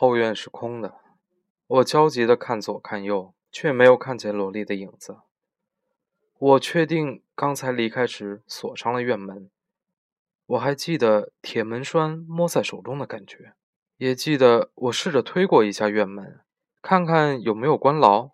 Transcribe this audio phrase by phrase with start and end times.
[0.00, 0.94] 后院是空的，
[1.66, 5.16] 我焦急地看左看右，却没有看见萝莉的影子。
[6.38, 9.50] 我确定刚才离开时锁上了院门，
[10.46, 13.54] 我还记得铁门栓摸在手中的感觉，
[13.96, 16.42] 也记得我试着推过一下院门，
[16.80, 18.30] 看看有没有关牢。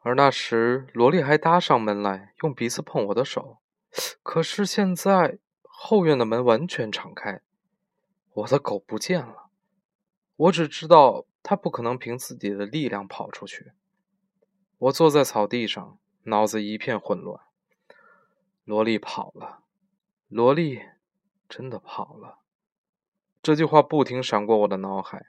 [0.00, 3.56] 而那时，萝莉还搭上门来，用鼻子碰我的手。
[4.22, 7.40] 可是现在，后院的门完全敞开，
[8.34, 9.41] 我的狗不见了。
[10.42, 13.72] 我只知道他不可能凭自己的力量跑出去。
[14.78, 17.40] 我坐在草地上，脑子一片混乱。
[18.64, 19.62] 萝莉跑了，
[20.26, 20.80] 萝莉
[21.48, 22.40] 真的跑了。
[23.40, 25.26] 这句话不停闪过我的脑海，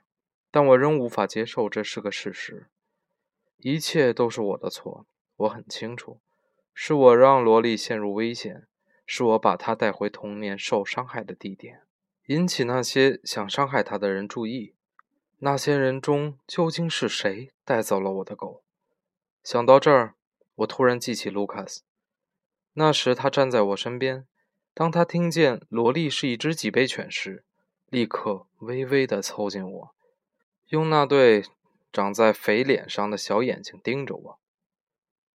[0.50, 2.66] 但我仍无法接受这是个事实。
[3.58, 5.06] 一切都是我的错，
[5.36, 6.18] 我很清楚，
[6.72, 8.66] 是我让萝莉陷入危险，
[9.06, 11.82] 是我把她带回童年受伤害的地点，
[12.26, 14.74] 引起那些想伤害她的人注意。
[15.44, 18.64] 那些人中究竟是谁带走了我的狗？
[19.42, 20.14] 想到这儿，
[20.54, 21.82] 我突然记起卢卡斯。
[22.72, 24.26] 那时他站在我身边，
[24.72, 27.44] 当他听见萝莉是一只脊背犬时，
[27.90, 29.94] 立刻微微地凑近我，
[30.68, 31.44] 用那对。
[31.92, 34.40] 长在肥脸上的小眼睛盯着我，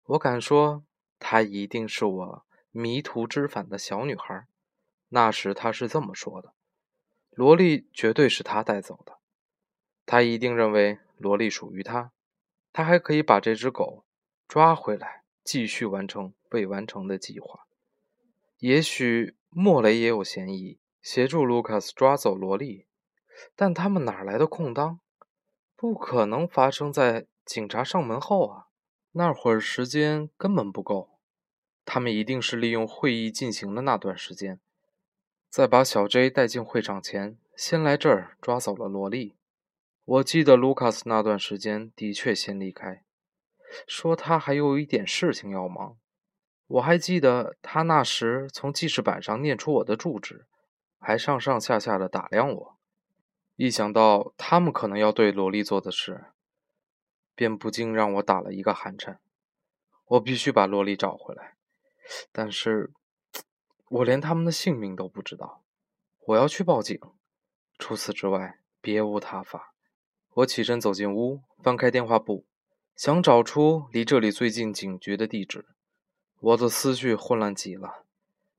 [0.07, 0.83] 我敢说，
[1.21, 4.49] 她一定是我迷途知返的小女孩。
[5.11, 6.55] 那时她是这么说的
[7.31, 9.19] ：“萝莉绝对是他带走的，
[10.11, 12.13] 他一定认为萝莉属于他，
[12.73, 14.07] 他还可以把这只狗
[14.49, 17.67] 抓回来，继续完成未完成的计划。
[18.57, 22.87] 也许莫雷也有嫌疑，协助卢卡斯抓走萝莉，
[23.55, 24.99] 但他们哪来的空当？”
[25.77, 28.69] 不可能发生在警察上门后啊！
[29.13, 31.19] 那会儿时间根本不够，
[31.85, 34.59] 他们一定是利用会议进行的那段时间，
[35.51, 39.38] 在把小 J 带进会场前，先来这儿抓走了萝莉。
[40.09, 43.05] 我记得卢卡斯那段时间的确先离开，
[43.87, 45.99] 说他还有一点事情要忙。
[46.67, 50.47] 我还记得他那时从记事板上念出我的住址，
[50.99, 52.79] 还上上下下的打量我。
[53.57, 56.25] 一想到他们可能要对萝莉做的事，
[57.35, 59.21] 便不禁让我打了一个寒颤。
[60.07, 61.57] 我必须把萝莉找回来，
[62.33, 62.95] 但是，
[63.91, 65.63] 我连他们的姓名都不知道。
[66.29, 66.99] 我要去报警，
[67.79, 69.75] 除此之外别无他法。
[70.39, 72.45] 我起身走进屋，翻开电话簿，
[72.95, 75.67] 想找出离这里最近警局的地址。
[76.39, 78.05] 我的思绪混乱极了，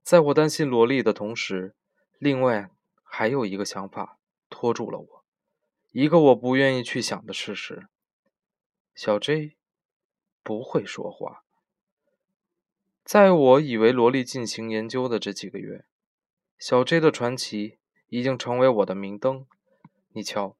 [0.03, 1.73] 在我担心萝莉的同时，
[2.17, 2.69] 另外
[3.01, 4.17] 还有一个想法。
[4.49, 5.23] 拖住了我，
[5.91, 7.87] 一个我不愿意去想的事实。
[8.95, 9.55] 小 J
[10.43, 11.43] 不会说话。
[13.05, 15.85] 在我以为萝莉进行研究的这几个月，
[16.57, 19.45] 小 J 的传奇已经成为我的明灯。
[20.13, 20.57] 你瞧，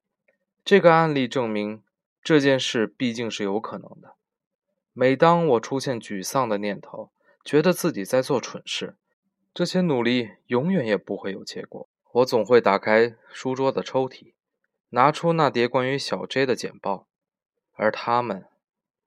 [0.64, 1.82] 这个案例证明
[2.22, 4.16] 这件事毕竟是有可能的。
[4.92, 7.10] 每当我出现沮丧的念头，
[7.44, 8.96] 觉得自己在做蠢事，
[9.54, 11.88] 这些努力永远也不会有结果。
[12.12, 14.34] 我总会打开书桌的抽屉，
[14.90, 17.06] 拿出那叠关于小 J 的简报，
[17.72, 18.46] 而他们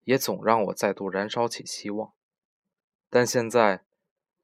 [0.06, 2.14] 也总让我再度燃烧起希望。
[3.10, 3.84] 但现在，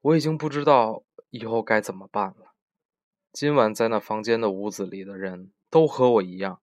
[0.02, 2.52] 我已经不知道以后该怎么办了。
[3.32, 6.60] 今晚在那房间的屋子里的人都和我一样，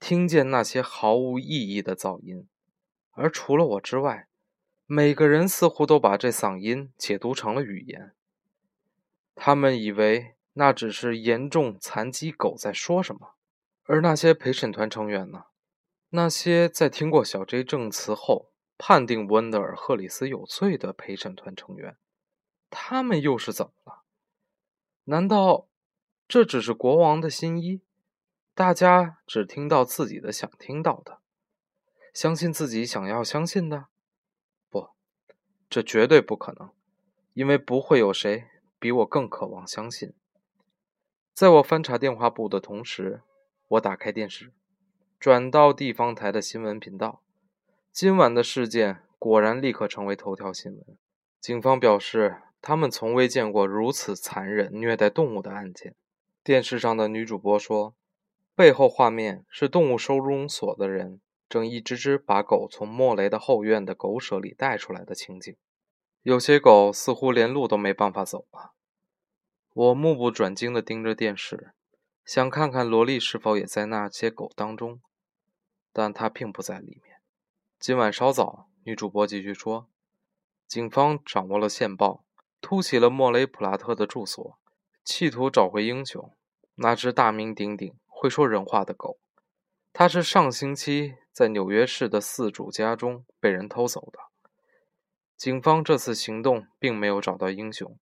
[0.00, 2.48] 听见那些毫无意义的噪音，
[3.12, 4.28] 而除了我之外，
[4.86, 8.12] 每个人似乎都把这嗓音解读成了语言。
[9.34, 10.34] 他们以为。
[10.54, 13.36] 那只是严重残疾狗在说什么，
[13.84, 15.44] 而那些陪审团成员呢？
[16.08, 21.96] 那些在听过小 J 证词后判定温德尔·赫里斯有罪的陪审团成员，
[22.70, 24.02] 他们又是怎么了？
[25.04, 25.68] 难道
[26.26, 27.82] 这只是国王的新衣？
[28.58, 31.20] 大家只听到自己的想听到的，
[32.12, 33.86] 相信自己想要相信的？
[34.68, 34.88] 不，
[35.70, 36.72] 这绝对不可能，
[37.34, 38.46] 因为不会有谁
[38.80, 40.12] 比我更渴望相信。
[41.32, 43.22] 在我翻查电话簿的同时，
[43.68, 44.52] 我打开电视，
[45.20, 47.22] 转到地方台的新闻频道。
[47.92, 50.98] 今晚的事件果然立刻成为头条新闻。
[51.40, 55.94] 警方表示，他们从未见过如此残忍虐待动物的案件。
[56.42, 57.94] 电视上的女主播说，
[58.58, 65.54] 背后画面是动物收容所的人正一只只把狗从莫雷的后院的狗舍里带出来的情景。
[66.22, 68.72] 有些狗似乎连路都没办法走了。
[69.72, 71.70] 我目不转睛地盯着电视，
[72.24, 75.00] 想看看萝莉是否也在那些狗当中，
[75.92, 77.18] 但她并不在里面。
[77.78, 79.86] 今晚稍早，女主播继续说
[80.66, 82.24] ：“警方掌握了线报，
[82.60, 84.58] 突袭了莫雷普拉特的住所，
[85.04, 86.34] 企图找回英雄
[86.74, 89.20] 那只大名鼎鼎、会说人话的狗。
[89.92, 94.18] 它是上星期在纽约市的四主家中被人偷走的。
[95.36, 97.96] 警方这次行动并没有找到英雄，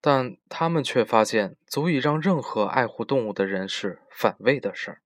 [0.00, 5.02] 但他们却发现足以让任何爱护动物的人士反胃的事儿。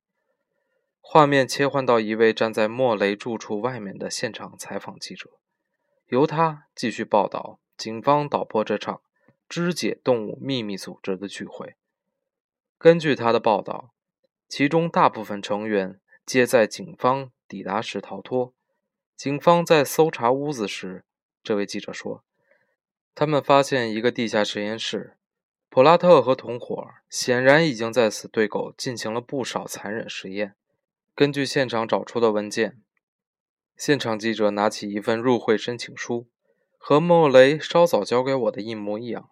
[1.02, 5.28] 画面切换到一位站在莫雷住处外面的现场采访记者，
[6.06, 9.02] 由他继续报道警方捣破这场
[9.46, 11.76] 肢解动物秘密组织的聚会。
[12.78, 13.92] 根据他的报道，
[14.48, 18.54] 其中大部分成员皆在警方抵达时逃脱。
[19.16, 21.04] 警方在搜查屋子时。
[21.42, 22.24] 这位记者说
[23.14, 25.16] ：“他们发现一个地下实验室，
[25.68, 30.56] 普拉特和同伙显然已经在此对狗进行了不少残忍实验。
[31.14, 32.82] 根据现场找出的文件，
[33.76, 36.26] 现场记者拿起一份入会申请书，
[36.76, 39.30] 和莫雷稍早交给我的一模一样。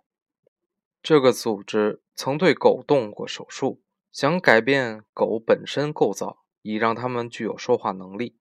[1.03, 3.83] 这个组织曾对狗动过手术，
[4.15, 8.37] 想改变狗本身构造，以让它们具有说话能力。”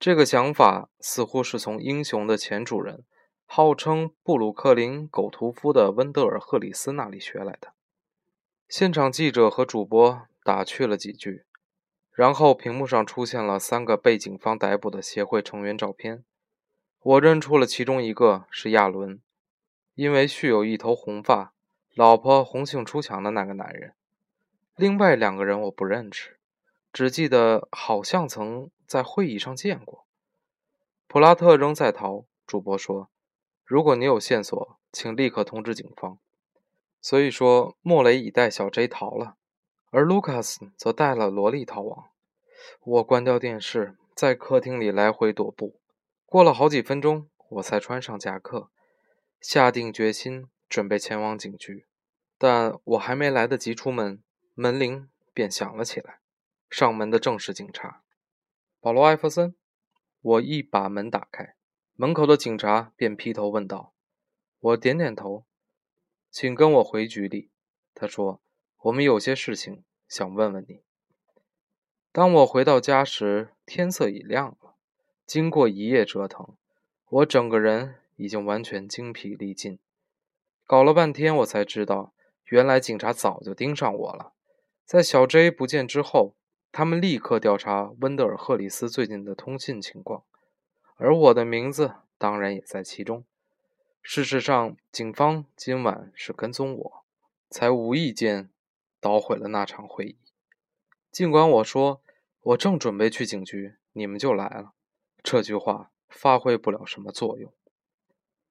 [0.00, 3.04] 这个想法似乎是从英雄的前主人，
[3.44, 7.74] 号称布鲁克林狗屠夫的温德尔·赫里斯那里学来的。
[8.66, 11.44] 现场记者和主播打趣了几句，
[12.10, 16.24] 然后屏幕上出现了三个被警方逮捕的协会成员照片。
[17.02, 19.20] 我认出了其中一个是亚伦，
[19.94, 21.52] 因为蓄有一头红发、
[21.94, 23.92] 老婆红杏出墙的那个男人。
[24.78, 26.38] 另外两个人我不认识。
[26.92, 30.06] 只记得好像曾在会议上见过。
[31.08, 32.26] 普拉特仍在逃。
[32.46, 33.10] 主播说
[33.66, 36.20] ：“如果你有线索，请立刻通知警方。”
[37.02, 39.34] 所以说，莫雷已带小 J 逃了，
[39.90, 42.06] 而卢卡斯则带了萝莉逃亡。
[42.80, 45.80] 我关掉电视，在客厅里来回踱步。
[46.24, 48.70] 过了好几分钟，我才穿上夹克，
[49.40, 51.86] 下定决心准备前往警局。
[52.38, 54.22] 但我还没来得及出门，
[54.60, 56.18] 门铃便响了起来。
[56.68, 58.02] 上门的正是警察，
[58.80, 59.54] 保罗·艾弗森。
[60.20, 61.54] 我一把门打开，
[61.94, 63.94] 门口的警察便劈头问道
[64.58, 65.44] ：“我点点头，
[66.32, 67.52] 请跟我回局里。”
[67.94, 68.42] 他说
[68.82, 70.82] ：“我们有些事情想问问你。”
[72.10, 74.74] 当我回到家时，天色已亮了。
[75.24, 76.56] 经过一夜折腾，
[77.08, 79.78] 我整个人已经完全精疲力尽。
[80.64, 82.12] 搞了半天，我才知道，
[82.46, 84.32] 原来警察早就盯上我了。
[84.88, 86.34] 在小 J 不见之后。
[86.70, 90.22] 他们立刻调查温德尔·赫里斯最近的通信情况，
[90.96, 93.24] 而我的名字当然也在其中。
[94.02, 97.04] 事实上，警方今晚是跟踪我，
[97.48, 98.50] 才无意间
[99.00, 100.18] 捣毁了那场会议。
[101.10, 102.02] 尽管我说
[102.42, 104.72] 我正准备去警局，你们就来了，
[105.22, 107.52] 这句话发挥不了什么作用。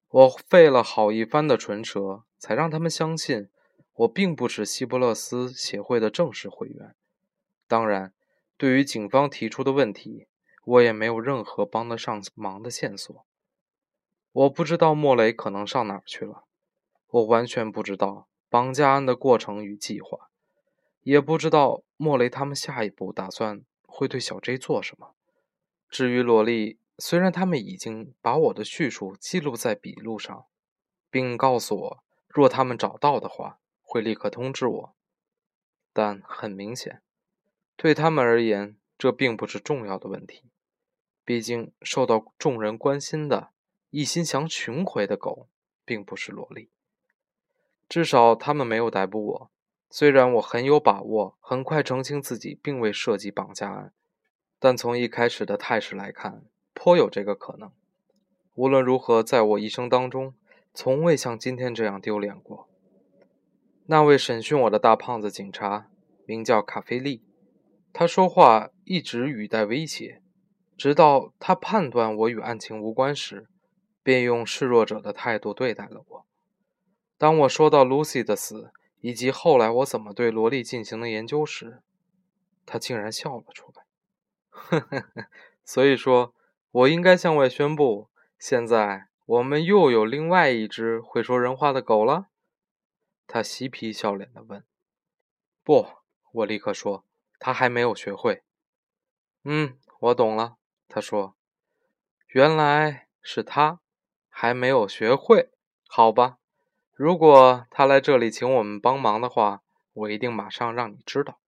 [0.09, 3.49] 我费了好一番的唇舌，才让他们相信
[3.97, 6.95] 我并不是希伯勒斯协会的正式会员。
[7.67, 8.13] 当然，
[8.55, 10.27] 对于警方提出的问题，
[10.65, 13.25] 我也没有任何帮得上忙的线索。
[14.31, 16.43] 我不知道莫雷可能上哪儿去了，
[17.07, 20.29] 我完全不知道绑架案的过程与计划，
[21.01, 25.15] 也不知道莫雷他们下一步打算会对小 J 做什么。
[25.89, 30.45] 至于萝莉，虽然他们已经把我的叙述记录在笔录上，
[31.09, 33.59] 并告诉我若他们找到的话
[33.97, 34.95] 会立刻通知我，
[35.91, 37.01] 但很明显。
[37.75, 40.43] 对他们而言，这并不是重要的问题。
[41.25, 43.49] 毕竟，受到众人关心的、
[43.89, 45.47] 一心想寻回的狗，
[45.83, 46.69] 并不是萝莉。
[47.89, 49.51] 至少，他们没有逮捕我。
[49.89, 53.93] 虽然我很有把握很快澄清自己并未涉及绑架案，
[54.59, 56.43] 但从一开始的态势来看，
[56.75, 57.71] 颇有这个可能。
[58.53, 60.35] 无论如何，在我一生当中，
[60.75, 62.69] 从未像今天这样丢脸过。
[63.89, 65.87] 那位审讯我的大胖子警察
[66.25, 67.23] 名叫卡菲利。
[67.93, 70.21] 他说话一直语带威胁，
[70.75, 73.47] 直到他判断我与案情无关时，
[74.03, 76.25] 便用示弱者的态度对待了我。
[77.17, 81.81] 当我说到 Lucy 的死以及后来我怎么对萝莉进行的研究时，
[82.65, 83.83] 他竟然笑了出来。
[84.49, 85.27] 呵呵呵，
[85.63, 86.33] 所以说，
[86.71, 92.25] 我应该向外宣布，现在我们又有另外一只会说人话的狗了。
[93.27, 94.63] 他嬉皮笑脸地问。
[95.63, 95.87] “不。”
[96.33, 97.03] 我立刻说。
[97.39, 98.41] 他还没有学会。
[99.43, 100.57] 嗯，我懂了。
[100.87, 101.35] 他说
[102.33, 103.79] ：“原来是他
[104.27, 105.51] 还没有学会。
[105.87, 106.39] 好吧，
[106.95, 109.61] 如果他来这里请我们帮忙的话，
[109.93, 111.39] 我一定马上让你知道。”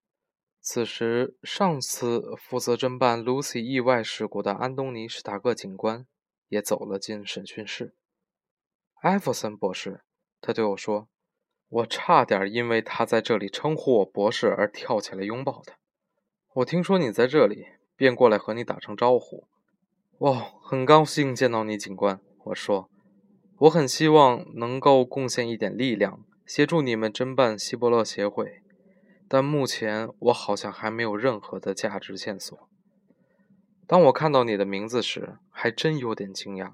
[0.62, 6.06] 此时，上次负责侦办 Lucy 意外事故的安东尼·史塔克警官
[6.46, 7.96] 也走了进审讯室。
[9.00, 10.04] 艾弗森博士，
[10.40, 11.08] 他对我说
[11.70, 15.76] ：“我差点因为他在这里称呼我博士而跳起来拥抱他。”
[16.56, 17.64] 我听说你在这里，
[17.96, 19.46] 便过来和你打声招呼。
[20.18, 22.20] 哇，很高兴见到你，警官。
[22.44, 22.90] 我说，
[23.58, 28.62] 我很希望能够贡献一点力量，协助你们侦办希伯勒协会，
[29.28, 32.68] 但目前我好像还没有任何的价值线索。
[33.86, 36.72] 当我看到你的名字时，还真有点惊讶，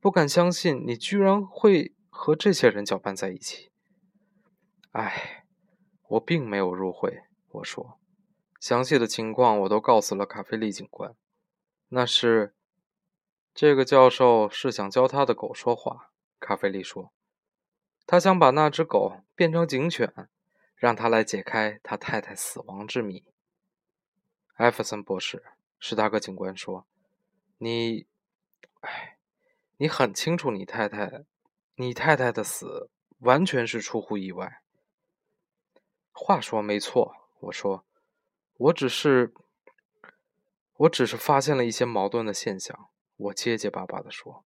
[0.00, 3.70] 不敢相信你居然会和这些人搅拌在一起。
[4.98, 5.44] 唉，
[6.08, 7.24] 我并没有入会。
[7.50, 8.00] 我说，
[8.58, 11.14] 详细的情况我都告诉了卡菲利警官。
[11.88, 12.54] 那是。
[13.52, 17.12] 这个教授是想教他的狗说话，卡菲利说。
[18.06, 20.30] 他想把那只狗变成警犬，
[20.74, 23.24] 让他来解开他太太死亡之谜。
[24.54, 25.42] 艾弗森博士，
[25.78, 26.86] 史达克警官说
[27.58, 28.06] ：“你，
[28.80, 29.18] 哎，
[29.76, 31.24] 你很清楚，你太太，
[31.74, 34.62] 你太太的死完全是出乎意外。”
[36.18, 37.84] 话说没错，我说，
[38.56, 39.34] 我只是，
[40.78, 42.88] 我只是发现了一些矛盾的现象。
[43.18, 44.42] 我结结巴巴地说：“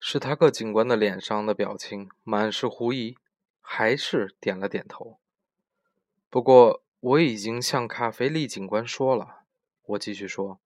[0.00, 3.16] 史塔克警官的脸上的表情满是狐疑，
[3.60, 5.18] 还是点了点头。
[6.28, 9.42] 不过我已经向卡菲利警官说了。”
[9.86, 10.58] 我继续说：“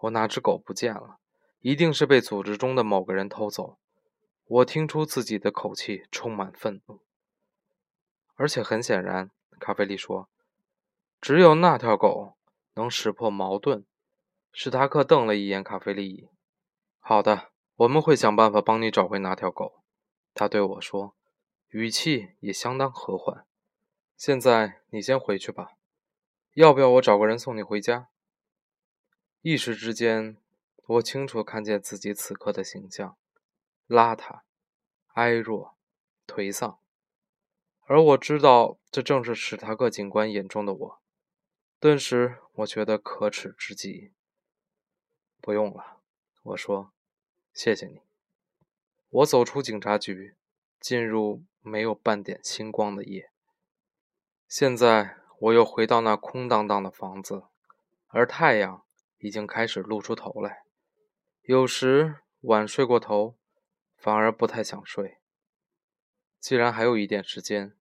[0.00, 1.18] 我那只狗不见了，
[1.60, 3.76] 一定是被组织中的某个人偷走。”
[4.48, 6.98] 我听出自己的口气充满愤怒，
[8.34, 10.28] 而且很显然，卡菲利说
[11.22, 12.36] ：“只有那条狗
[12.74, 13.84] 能识破矛盾。”
[14.52, 16.28] 史塔克瞪了一眼卡菲利。
[16.98, 19.84] 好的，我们会想办法帮你找回那条狗。”
[20.34, 21.14] 他对我说，
[21.68, 23.46] 语气也相当和缓。
[24.16, 25.74] “现在你先回去吧，
[26.54, 28.08] 要不要我找个人送你回家？”
[29.42, 30.36] 一时之间，
[30.86, 33.16] 我清楚看见自己此刻的形象：
[33.88, 34.40] 邋遢、
[35.14, 35.76] 哀弱、
[36.26, 36.78] 颓丧。
[37.86, 41.00] 而我知道，这正是史塔克警官眼中的我。
[41.78, 44.12] 顿时，我觉得可耻之极。
[45.40, 46.00] 不用了。
[46.42, 46.92] 我说
[47.54, 48.02] ：“谢谢你。”
[49.10, 50.34] 我走出警察局，
[50.80, 53.30] 进入没有半点星光的夜。
[54.48, 57.44] 现在我又回到那空荡荡的房子，
[58.08, 58.84] 而太阳
[59.18, 60.64] 已经开始露出头来。
[61.42, 63.36] 有时晚睡过头，
[63.96, 65.18] 反而不太想睡。
[66.40, 67.76] 既然还有一点时间，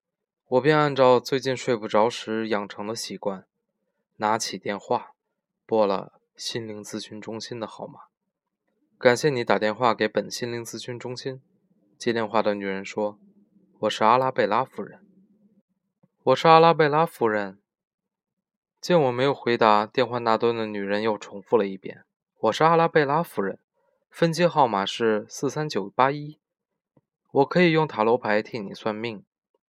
[0.49, 3.45] 我便按照最近睡不着时养成的习惯，
[4.15, 5.11] 拿起电话，
[5.67, 7.99] 拨了心灵咨询中心的号码。
[8.97, 11.39] 感谢你打电话给本心灵咨询中心。
[11.99, 13.19] 接电话的女人说
[13.81, 15.05] ：“我是阿拉贝拉夫人。”
[16.23, 17.59] 我是阿拉贝拉夫人。
[18.81, 22.05] 见我没有回答，电话那端的女人又重复了一遍
[22.41, 23.59] ：“我是阿拉贝拉夫人，
[24.09, 26.39] 分机号码是四三九八一。
[27.29, 29.23] 我可以用塔罗牌替你算命，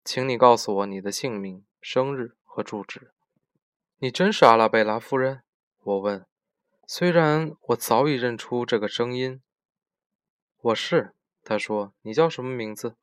[0.04, 3.12] 请你告诉我你的姓名、生日和住址。”
[3.98, 5.42] 你真是阿拉贝拉夫人？
[5.82, 6.24] 我问。
[6.86, 9.42] 虽然我早已认出这个声音，
[10.60, 11.14] 我是。
[11.44, 12.96] 他说：“你叫什么名字？”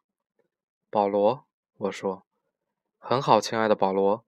[0.90, 1.46] 保罗。
[1.78, 2.26] 我说
[2.98, 4.26] ：“很好，亲爱的保罗，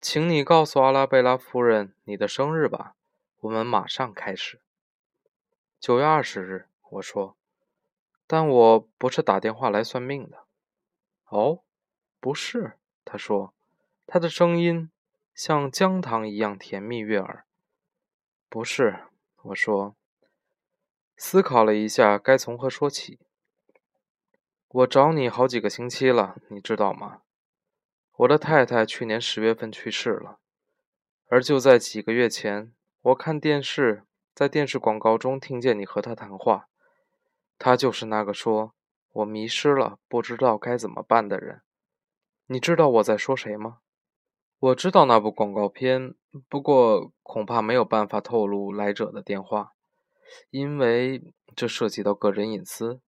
[0.00, 2.94] 请你告诉阿拉贝拉夫人你的生日吧。
[3.40, 4.62] 我们马上开始。”
[5.80, 6.68] 九月二十日。
[6.90, 7.36] 我说
[8.26, 10.46] ：“但我不是打电话来算命的。”
[11.26, 11.63] 哦，
[12.24, 12.78] 不是。
[13.04, 13.52] 他说，
[14.06, 14.90] 他的声音
[15.34, 17.44] 像姜糖一样甜蜜悦耳。
[18.48, 19.00] 不是，
[19.42, 19.94] 我说。
[21.18, 23.18] 思考了一下，该从何说起？
[24.68, 27.20] 我找你好几个星期了，你知道吗？
[28.16, 30.38] 我的太太去年十月份去世了，
[31.28, 34.04] 而就在几个月前，我看电视，
[34.34, 36.70] 在电视广告中听见你和她谈话。
[37.58, 38.72] 他就是那个说
[39.12, 41.60] 我迷失了，不知道该怎么办的人。
[42.46, 43.78] 你知道我在说谁吗？
[44.58, 46.14] 我知道那部广告片，
[46.48, 49.72] 不过恐怕没有办法透露来者的电话，
[50.50, 53.00] 因为这涉及到个人隐私。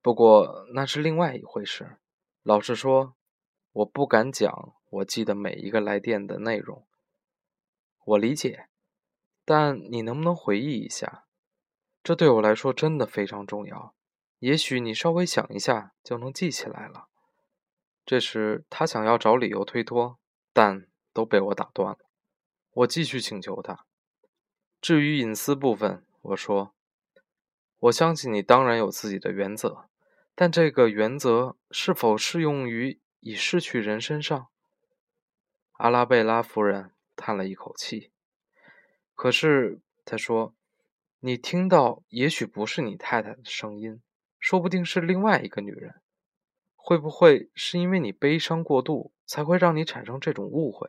[0.00, 1.98] 不过那是另外一回事。
[2.42, 3.14] 老实说，
[3.72, 6.86] 我不敢讲我记得每一个来电的内容。
[8.04, 8.68] 我理解，
[9.44, 11.26] 但你能不能回忆一下？
[12.02, 13.94] 这对我来说真的非常重要。
[14.38, 17.08] 也许你稍微想一下就能记起来了。
[18.08, 20.18] 这时他想要找理由推脱。
[20.50, 21.98] 但都被我打断了。
[22.72, 23.86] 我继续请求他。
[24.80, 26.74] 至于隐私部分，我说
[27.78, 29.88] ：“我相信你当然有自己的原则，
[30.34, 34.48] 但这个原则是否适用于已逝去人身上？”
[35.78, 38.10] 阿拉贝拉夫人叹了一口气。
[39.14, 40.56] 可是她说
[41.20, 44.02] ：“你听到也许不是你太太的声音，
[44.40, 45.97] 说不定是另外一个女人。
[46.88, 50.88] 会不会是因为你悲伤过度？”才会让你产生这种误会。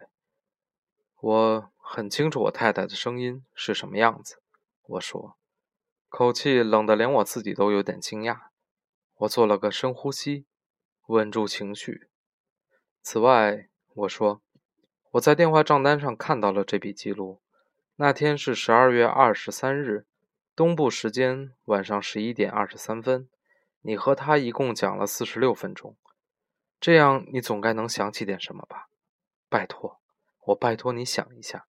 [1.19, 4.41] 我很清楚我太太的声音是什么样子。
[4.87, 5.35] 我说，
[6.07, 8.43] 口气冷得连我自己都有点惊讶。
[9.17, 10.45] 我做了个深呼吸，
[11.07, 12.07] 稳住情绪。
[13.01, 14.41] 此外，我说，
[15.11, 17.41] 我在电话账单上看到了这笔记录。
[17.97, 20.05] 那天是十二月二十三日，
[20.55, 23.27] 东部时间晚上十一点二十三分。
[23.81, 25.95] 你和他一共讲了四十六分钟，
[26.79, 28.89] 这样你总该能想起点什么吧？
[29.47, 29.99] 拜托，
[30.47, 31.67] 我拜托你想一下。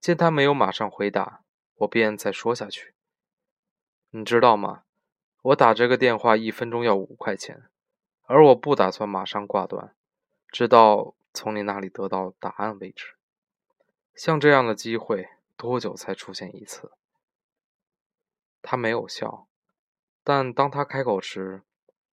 [0.00, 1.42] 见他没有马上回答，
[1.76, 2.94] 我便再说下去。
[4.10, 4.84] 你知道吗？
[5.42, 7.68] 我打这个电话一分钟要五块钱，
[8.24, 9.94] 而我不打算马上挂断，
[10.48, 13.16] 直到从你那里得到答案为止。
[14.14, 16.92] 像这样的机会，多久才出现一次？
[18.62, 19.45] 他没有笑。
[20.28, 21.62] 但当他开口时，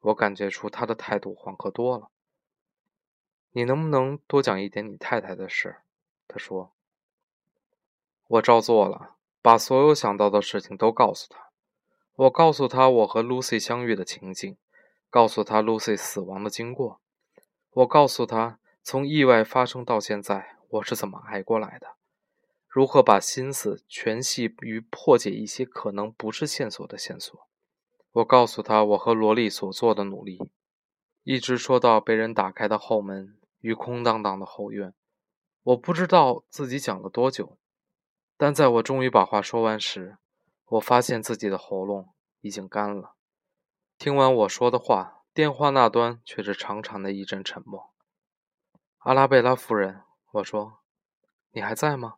[0.01, 2.11] 我感觉出他的态度缓和多了。
[3.53, 5.77] 你能不能多讲一点你太太的事？
[6.27, 6.75] 他说。
[8.27, 11.49] 我照做了，把所有想到的事情都告诉他。
[12.13, 14.55] 我告诉他我和 Lucy 相遇的情景，
[15.09, 17.01] 告诉他 Lucy 死亡的经过。
[17.71, 21.95] 我告诉他从意外发生到现在我是怎么挨过来的，
[22.67, 27.47] 如何把心思全系于破解一些可能不是线索的线索。
[28.13, 30.39] 我告诉他我和罗莉所做的努力，
[31.23, 34.93] 一直说到被人打开的后门与空荡荡的后院。
[35.63, 37.57] 我不知道自己讲了多久，
[38.37, 40.17] 但在我终于把话说完时，
[40.65, 43.15] 我发现自己的喉咙已经干了。
[43.97, 47.93] 听完我说的话，电话那端却是长长的一阵沉默。
[48.99, 50.03] 阿拉贝拉夫人，
[50.33, 50.81] 我说
[51.51, 52.17] ：“你还在吗？”“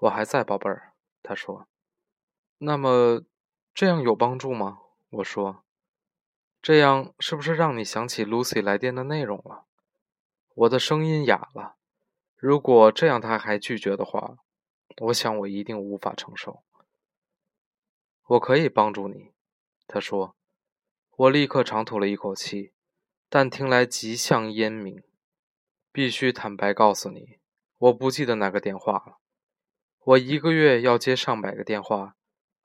[0.00, 1.68] 我还在，宝贝儿。”他说。
[2.56, 3.24] “那么。”
[3.78, 4.80] 这样有帮助吗？
[5.08, 5.62] 我说，
[6.60, 9.66] 这样是不是让你想起 Lucy 来电的内容了？
[10.52, 11.76] 我的声音哑了。
[12.34, 14.38] 如果这样他还拒绝的话，
[15.02, 16.64] 我想我一定无法承受。
[18.26, 19.32] 我可以帮助你，
[19.86, 20.34] 他说。
[21.14, 22.72] 我立刻长吐了一口气，
[23.28, 25.00] 但听来极像烟民。
[25.92, 27.38] 必须坦白告诉你，
[27.76, 29.20] 我不记得哪个电话了。
[30.00, 32.16] 我一个月要接上百个电话。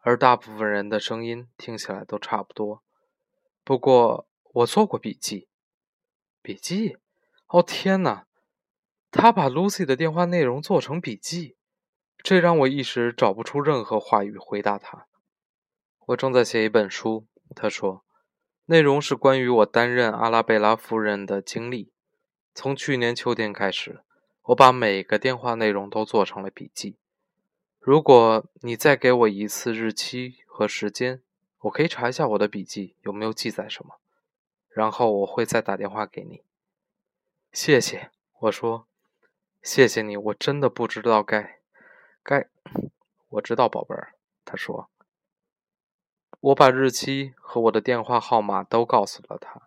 [0.05, 2.83] 而大部分人的声音听起来都差不多。
[3.63, 5.47] 不过我做过笔记。
[6.41, 6.97] 笔记？
[7.47, 8.25] 哦天哪！
[9.09, 11.55] 他把 Lucy 的电话内容做成笔记，
[12.17, 15.07] 这让我一时找不出任何话语回答他。
[16.07, 18.03] 我正在写一本书，他说，
[18.65, 21.93] 内容是关于我担任阿拉贝拉夫人的经历。
[22.53, 24.03] 从去年秋天开始，
[24.41, 26.97] 我把每个电话内容都做成了笔记。
[27.85, 31.21] 如果你再给我一次日期和时间，
[31.63, 33.99] 我可以查一下我的笔记有没有记载什么，
[34.69, 36.43] 然后我会再打电话给你。
[37.51, 38.87] 谢谢，我说，
[39.61, 41.59] 谢谢你，我真的不知道该
[42.23, 42.47] 该，
[43.27, 44.13] 我知道，宝贝儿，
[44.45, 44.89] 他说，
[46.39, 49.63] 我把日期和我的电话号码都告诉了他，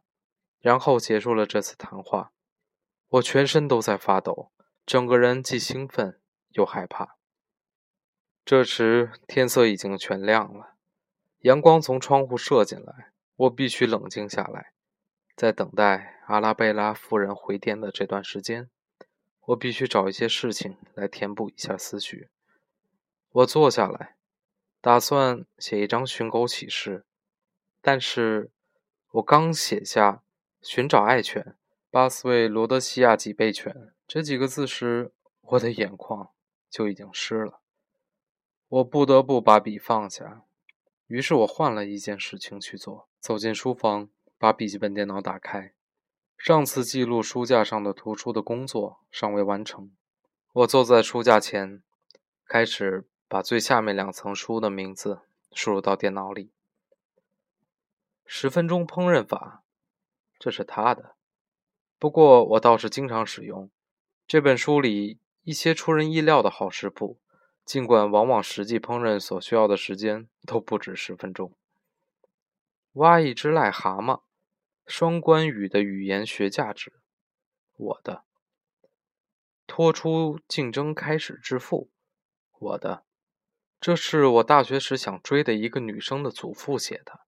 [0.61, 2.33] 然后结束了这次谈话。
[3.09, 4.50] 我全身都在发抖，
[4.87, 6.18] 整个人既兴奋
[6.52, 7.18] 又害怕。
[8.47, 10.75] 这时天色已经全亮了，
[11.41, 13.11] 阳光从窗户射进来。
[13.35, 14.71] 我必须冷静下来，
[15.35, 18.71] 在等待阿拉贝拉夫人回电的这段时间，
[19.47, 22.29] 我必须找一些事情来填补一下思绪。
[23.33, 24.15] 我坐下来，
[24.81, 27.05] 打算写一张寻狗启事，
[27.83, 28.53] 但是
[29.11, 30.23] 我刚写下
[30.63, 31.57] “寻找爱犬，
[31.91, 36.31] 巴斯韦罗德西亚脊背犬”这几个字时，我的眼眶
[36.71, 37.61] 就已经湿了。
[38.68, 40.42] 我不得不把笔放下，
[41.07, 43.09] 于是我换了一件事情去做。
[43.20, 45.72] 走进书房，把笔记本电脑打开。
[46.37, 49.92] 上次记录书架上的图书的工作尚未完成。
[50.52, 51.81] 我坐在书架前，
[52.44, 55.20] 开始把最下面两层书的名字
[55.52, 56.50] 输入到电脑里。
[58.24, 59.62] 十分钟烹饪法，
[60.40, 61.14] 这是他的。
[62.00, 63.70] 不过我倒是经常使用
[64.26, 67.20] 这本书里一些出人意料的好食谱。
[67.66, 71.52] 尽管往往实际烹饪所需要的时间都不止十分钟。
[72.92, 74.22] 挖一只癞蛤蟆，
[74.87, 76.92] 双关语的语言学价值，
[77.76, 78.22] 我的。
[79.66, 81.90] 拖出竞争开始致富，
[82.57, 83.02] 我的。
[83.81, 87.26] 这是我大学时想追的一个女生的祖父写的。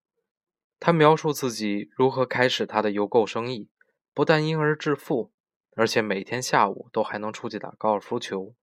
[0.78, 3.68] 他描述自己如何开始他的邮购生意，
[4.14, 5.32] 不但因而致富，
[5.74, 8.54] 而且每天下午都还能出去打高尔夫球。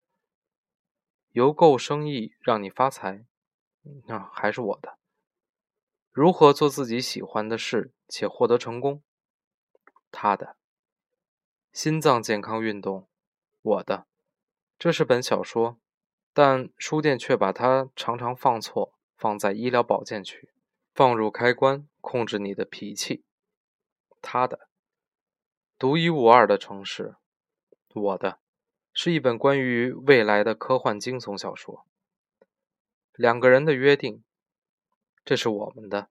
[1.35, 3.25] 邮购生意让你发财，
[4.05, 4.97] 那还是我的。
[6.13, 9.03] 如何做自己喜欢的事且获得成功？
[10.13, 10.55] 他的。
[11.73, 13.09] 心脏健康运动，
[13.61, 14.07] 我的。
[14.79, 15.77] 这是本小说，
[16.31, 20.53] 但书店却把它常常放错，放在医疗保健区，
[20.93, 23.25] 放入开关控制你的脾气。
[24.21, 24.69] 他的
[25.77, 27.17] 独一无二的城市，
[27.93, 28.39] 我的
[28.97, 31.85] 是一本关于未来的科幻惊悚小说。
[33.13, 34.23] 两个人的约定，
[35.25, 36.09] 这是我们的。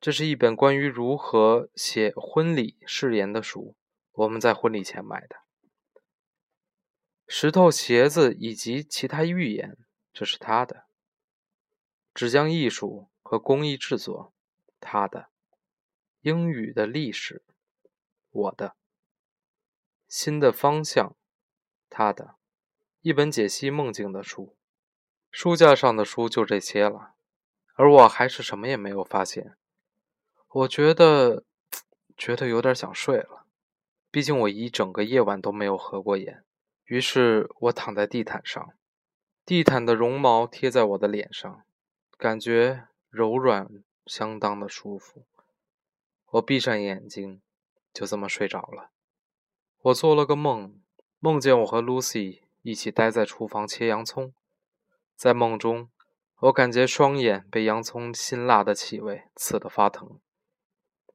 [0.00, 3.76] 这是一本关于如何写婚礼誓言的书，
[4.12, 5.36] 我们在婚礼前买的。
[7.28, 9.78] 石头鞋子以及其他预言，
[10.12, 10.86] 这是他的。
[12.12, 14.34] 纸浆艺术和工艺制作，
[14.80, 15.28] 他的。
[16.22, 17.44] 英语的历史，
[18.30, 18.74] 我的。
[20.08, 21.14] 新的方向，
[21.90, 22.36] 他的。
[23.02, 24.56] 一本解析梦境的书，
[25.30, 27.14] 书架上的书就这些了，
[27.74, 29.56] 而我还是什么也没有发现。
[30.48, 31.44] 我觉得，
[32.16, 33.44] 觉得有点想睡了。
[34.10, 36.44] 毕竟我一整个夜晚都没有合过眼。
[36.84, 38.74] 于是我躺在地毯上，
[39.46, 41.62] 地毯的绒毛贴在我的脸上，
[42.18, 45.24] 感觉柔软，相当的舒服。
[46.30, 47.40] 我闭上眼睛，
[47.94, 48.90] 就这么睡着了。
[49.82, 50.82] 我做了个梦，
[51.22, 54.32] 梦见我和 Lucy 一起待在厨房切洋葱。
[55.14, 55.90] 在梦中，
[56.38, 60.18] 我感觉双眼被洋葱辛辣的气味刺得发疼。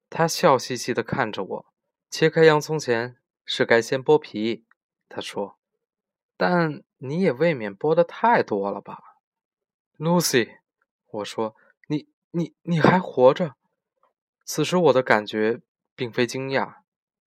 [0.07, 1.65] 他笑嘻嘻地看着我，
[2.11, 4.63] 切开洋葱前是该先剥皮。
[5.09, 5.57] 他说
[6.37, 9.17] ：“但你也未免剥的太多了吧
[9.97, 10.59] ，Lucy？”
[11.09, 11.55] 我说
[11.89, 13.55] ：“你、你、你还活着？”
[14.45, 15.61] 此时我的感觉
[15.95, 16.75] 并非惊讶、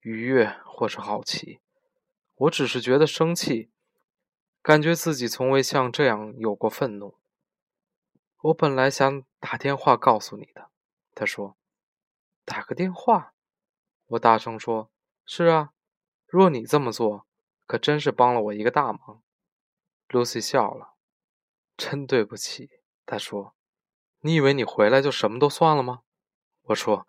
[0.02, 1.58] 愉悦或是好奇，
[2.38, 3.70] 我只是觉得生气，
[4.62, 7.16] 感觉自己从未像这样有过愤怒。
[8.40, 10.70] 我本来想打电话告诉你的，
[11.14, 11.56] 他说。
[12.44, 13.34] 打个电话，
[14.06, 14.90] 我大声说
[15.26, 15.74] ：“是啊，
[16.26, 17.26] 若你这么做，
[17.66, 19.22] 可真是帮了我一个大忙。
[20.08, 20.94] ”Lucy 笑了，
[21.76, 22.70] 真对不起。
[23.04, 23.54] 他说
[24.24, 26.04] ：“你以为你回来就什么都算了吗？”
[26.72, 27.06] 我说：“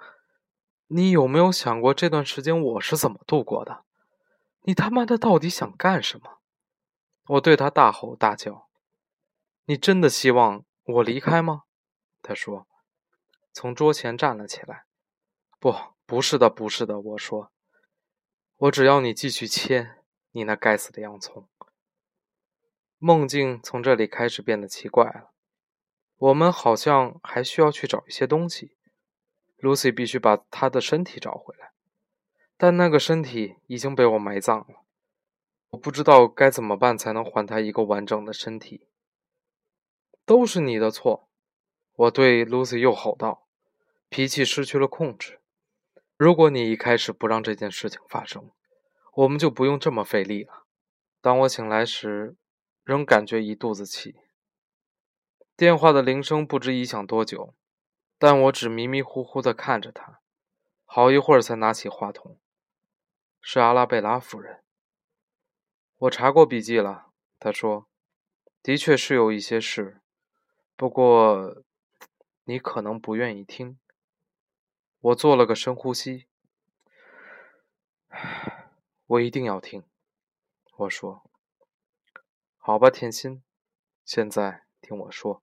[0.87, 3.85] 你有没有想过这段时间我是怎么度过的？
[4.61, 6.39] 你他妈的到底想干什么？”
[7.27, 8.69] 我对他大吼大叫
[9.65, 11.63] ：“你真的希望我离开吗？”
[12.21, 12.67] 他说，
[13.53, 14.85] 从桌前站了起来。
[15.59, 16.99] 不，不是的，不是的。
[16.99, 17.51] 我说，
[18.57, 19.97] 我只要你继续切
[20.31, 21.47] 你那该死的洋葱。
[22.97, 25.33] 梦境从这里开始变得奇怪了。
[26.17, 28.75] 我们好像还需要去找一些东西。
[29.59, 31.68] Lucy 必须把她的身体找回来，
[32.61, 34.83] 但那个身体已经被我埋葬了。
[35.69, 38.89] 我不知道该怎么办才能还他一个完整的身体。
[40.25, 41.29] 都是你的错！
[41.95, 43.47] 我对 Lucy 又吼道，
[44.09, 45.39] 脾气失去了控制。
[46.17, 48.51] 如果你一开始不让这件事情发生，
[49.13, 50.65] 我们就不用这么费力了。
[51.21, 52.35] 当我醒来时，
[52.83, 54.17] 仍感觉一肚子气。
[55.55, 57.55] 电话的铃声不知已响多久，
[58.17, 60.19] 但我只迷迷糊糊地看着他，
[60.83, 62.37] 好一会儿才拿起话筒。
[63.41, 64.63] 是阿拉贝拉夫人。
[65.97, 67.87] 我查过笔记了，他说
[68.63, 70.01] ：“的确是有一些事，
[70.75, 71.63] 不过
[72.45, 73.79] 你可能不愿意听。”
[75.01, 76.27] 我做了个深呼吸，
[79.07, 79.83] 我一定要听。
[80.75, 81.29] 我说
[82.59, 83.41] ：“好吧，甜心，
[84.03, 85.41] 现在听我说。”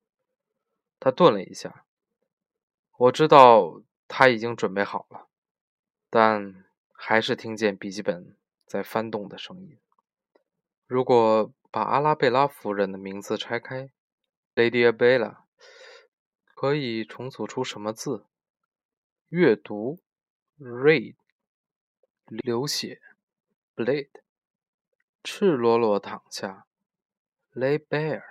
[1.01, 1.87] 他顿了一下，
[2.99, 5.29] 我知道他已经准备好了，
[6.11, 6.66] 但
[6.97, 9.79] 还是听见笔记本在翻动的声音。
[10.87, 13.91] 如果把阿拉贝拉夫人的名字拆开
[14.55, 15.37] ，Lady Abella，
[16.55, 18.25] 可以重组出什么字？
[19.29, 20.01] 阅读
[20.59, 21.17] ，read，
[22.27, 23.01] 流血
[23.77, 24.09] ，bleed，
[25.23, 26.67] 赤裸裸躺下
[27.53, 28.23] ，lay bare。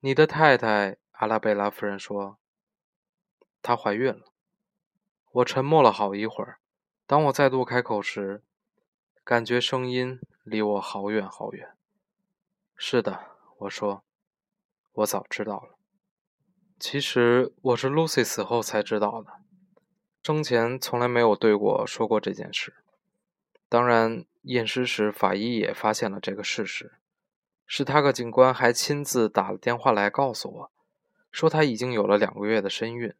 [0.00, 2.38] 你的太太阿拉贝拉夫人说，
[3.60, 4.32] 她怀孕了。
[5.32, 6.60] 我沉默了好一会儿，
[7.08, 8.42] 当我再度开口时，
[9.24, 11.70] 感觉声音离我好远好远。
[12.76, 14.04] 是的，我说，
[14.92, 15.78] 我早知道了。
[16.78, 19.32] 其实我是 Lucy 死后才知道的，
[20.22, 22.74] 生前从来没有对我说过这件事。
[23.70, 26.98] 当然，验尸时法医也发现了这个事实，
[27.66, 30.70] 史塔克警官还亲自打了电话来告诉我，
[31.32, 33.14] 说他已经有了两个月的身孕。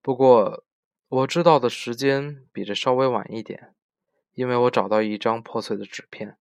[0.00, 0.64] 不过，
[1.10, 3.74] 我知道的时间比这稍微晚一点，
[4.34, 6.36] 因为我找到一张破碎的纸片，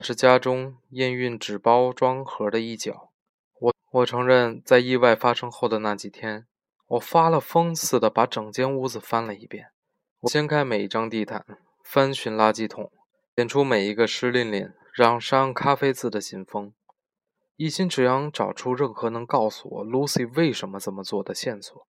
[0.00, 3.10] 是家中验孕纸包装盒的一角。
[3.58, 6.46] 我我承认，在意外发生后的那几天，
[6.86, 9.66] 我发了疯似的把整间屋子翻了一遍。
[10.20, 11.44] 我掀开每一张地毯，
[11.84, 12.90] 翻寻垃圾桶，
[13.36, 16.72] 捡出每一个湿淋淋、染上咖啡渍的信封，
[17.56, 21.86] 一心只想找出任何能告诉我 Lucy 为什么这么做的线索。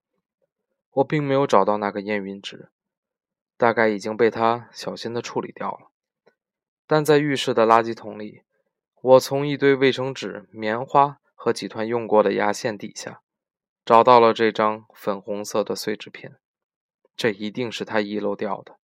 [0.92, 2.70] 我并没有找到那个验孕纸，
[3.58, 5.92] 大概已经被他小心的处理掉了。
[6.86, 8.44] 但在浴室的垃圾桶里，
[9.02, 13.22] 我从一堆卫生纸、棉花和几团用过的牙线底下，
[13.86, 16.38] 找到了这张粉红色的碎纸片。
[17.16, 18.78] 这一定是他遗漏掉的，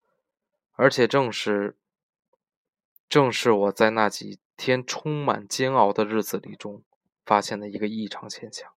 [0.72, 1.76] 而且正是。
[3.08, 6.82] 正是我在那几天充满煎熬的日子里中
[7.24, 8.72] 发现的一个异常现象。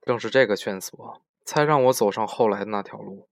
[0.00, 3.28] 正是这个线索，才让我走上后来的那条路。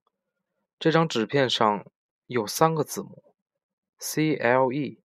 [0.78, 1.86] 这张纸片上
[2.26, 3.34] 有三个字母
[3.98, 5.02] ，C L E。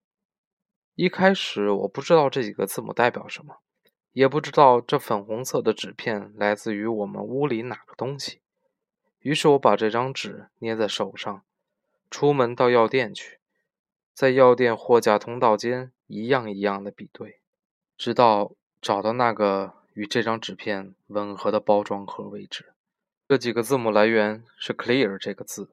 [0.95, 3.57] 一开始我不知道这几个字母代表什么，
[4.13, 8.41] 也不知道这粉红色的纸片来自于我们屋里哪个东西。
[9.19, 11.43] 于是我把这张纸捏在手上，
[12.09, 13.39] 出门到药店去。
[14.13, 17.41] 在药店货架通道间一样一样的比对，
[17.97, 22.74] 直到找到那个与这张纸片吻合的包装盒为止。
[23.27, 25.71] 这几个字母来源是 “clear” 这个字，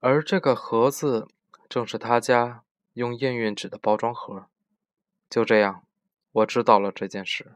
[0.00, 1.26] 而这个盒子
[1.66, 2.62] 正是他家
[2.92, 4.44] 用验孕纸的包装盒。
[5.30, 5.86] 就这样，
[6.30, 7.52] 我知道了这件事。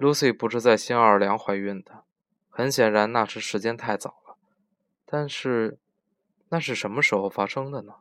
[0.00, 2.02] Lucy 不是在新奥尔良怀孕的，
[2.50, 4.36] 很显然那时时间太早了。
[5.04, 5.78] 但是，
[6.48, 7.94] 那是什么时候发生的呢？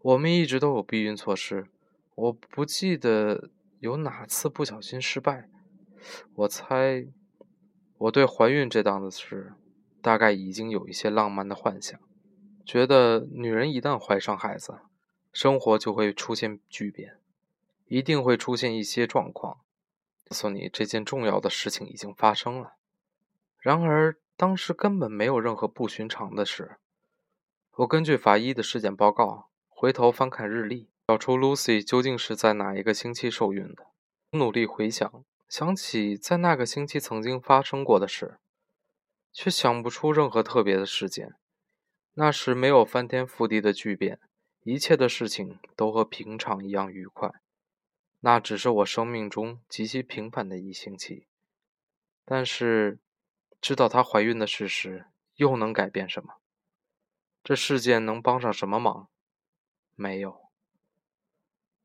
[0.00, 1.66] 我们一直都有避孕措施，
[2.14, 5.50] 我不记得有哪次不小心失败。
[6.36, 7.06] 我猜，
[7.98, 9.52] 我对怀孕这档子事，
[10.02, 11.98] 大概已经有一些浪漫的幻想，
[12.64, 14.80] 觉得女人一旦怀上孩子，
[15.32, 17.18] 生活就会出现巨变，
[17.86, 19.58] 一定会出现一些状况，
[20.28, 22.74] 告诉你这件重要的事情已经发生了。
[23.58, 26.76] 然而当时根本没有任何不寻常的事。
[27.76, 29.48] 我根据法医的尸检报告。
[29.76, 33.88] 回头翻看日历，找出 Lucy 究竟是在哪一个星期受孕的。
[34.30, 35.24] 努力回想，
[35.56, 38.40] 想起在那个星期曾经发生过的事，
[39.32, 41.36] 却想不出任何特别的事件。
[42.14, 44.18] 那时没有翻天覆地的巨变，
[44.64, 47.30] 一切的事情都和平常一样愉快。
[48.18, 51.28] 那只是我生命中极其平凡的一星期。
[52.24, 52.98] 但是，
[53.60, 56.34] 知道她怀孕的事实又能改变什么？
[57.44, 59.08] 这事件能帮上什么忙？
[59.94, 60.50] 没有，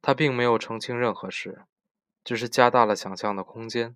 [0.01, 1.65] 他并没有澄清任何事，
[2.23, 3.95] 只是加大了想象的空间，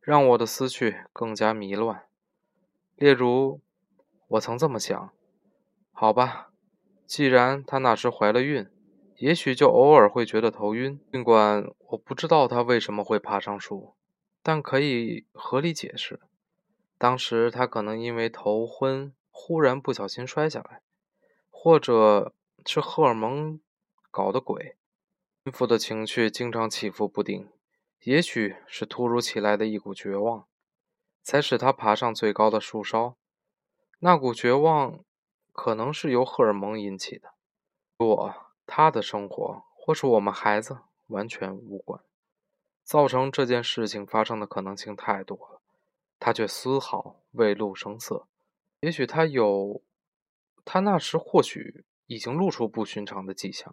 [0.00, 2.06] 让我的思绪更加迷乱。
[2.96, 3.60] 例如，
[4.28, 5.12] 我曾这么想：
[5.92, 6.52] 好吧，
[7.06, 8.68] 既然她那时怀了孕，
[9.16, 11.00] 也许就偶尔会觉得头晕。
[11.12, 13.94] 尽管我不知道她为什么会爬上树，
[14.42, 16.20] 但可以合理解释，
[16.98, 20.82] 当时她可能因为头昏，忽然不小心摔下来，
[21.50, 22.32] 或者……
[22.66, 23.58] 是荷尔蒙
[24.10, 24.76] 搞的鬼，
[25.44, 27.48] 孕妇的情绪经常起伏不定，
[28.02, 30.46] 也许是突如其来的一股绝望，
[31.22, 33.16] 才使他爬上最高的树梢。
[33.98, 35.04] 那股绝望
[35.52, 37.34] 可能是由荷尔蒙引起的，
[37.98, 38.34] 与我、
[38.66, 42.02] 他的生活或是我们孩子完全无关。
[42.82, 45.60] 造成这件事情发生的可能性太多了，
[46.18, 48.26] 他却丝毫未露声色。
[48.80, 49.82] 也许他有，
[50.64, 51.84] 他那时或许。
[52.10, 53.72] 已经露出不寻常的迹象，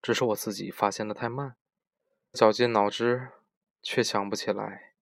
[0.00, 1.54] 只是我自己发现的太慢，
[2.32, 3.28] 绞尽脑汁
[3.84, 4.94] 却想不起来，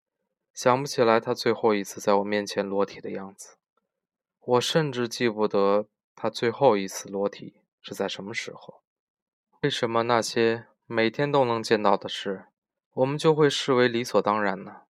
[0.53, 3.57] 想不起来他最后一次在我面前裸体的样子。
[4.41, 8.83] 我甚至记不得他最后一次裸体是在什么时候。
[9.63, 12.47] 为什么那些每天都能见到的事，
[12.93, 14.83] 我们就会视为理所当然呢？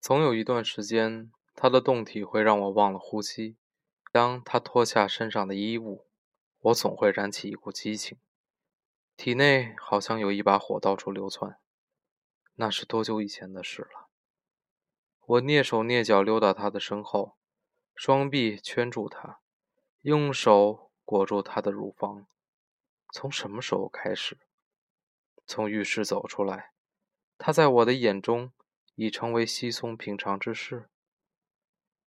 [0.00, 3.56] 总有一段时间，他的动体会让我忘了呼吸。
[4.12, 6.04] 当他脱下身上的衣物。
[6.64, 8.16] 我总会燃起一股激情，
[9.18, 11.58] 体内好像有一把火到处流窜。
[12.56, 14.08] 那是多久以前的事了？
[15.26, 17.36] 我蹑手蹑脚溜到他的身后，
[17.94, 19.40] 双臂圈住他，
[20.02, 22.26] 用手裹住他的乳房。
[23.12, 24.38] 从什么时候开始？
[25.46, 26.72] 从浴室走出来，
[27.38, 28.52] 他在我的眼中
[28.94, 30.88] 已成为稀松平常之事。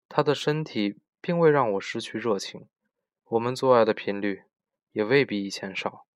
[0.09, 2.69] 他的身体并未让我失去热情。
[3.25, 4.45] 我们做爱的频率
[4.93, 6.07] 也未比以前少，